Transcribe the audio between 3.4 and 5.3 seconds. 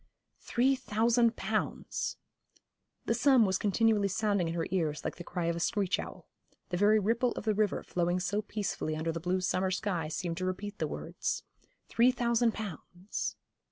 was continually sounding in her ears like the